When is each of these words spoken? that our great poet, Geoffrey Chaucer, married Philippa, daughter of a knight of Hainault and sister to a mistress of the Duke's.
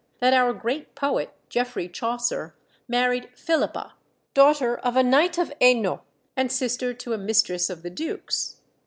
that 0.17 0.33
our 0.33 0.51
great 0.51 0.95
poet, 0.95 1.31
Geoffrey 1.47 1.87
Chaucer, 1.87 2.55
married 2.87 3.29
Philippa, 3.35 3.93
daughter 4.33 4.75
of 4.79 4.95
a 4.95 5.03
knight 5.03 5.37
of 5.37 5.53
Hainault 5.61 6.01
and 6.35 6.51
sister 6.51 6.91
to 6.95 7.13
a 7.13 7.19
mistress 7.19 7.69
of 7.69 7.83
the 7.83 7.91
Duke's. 7.91 8.55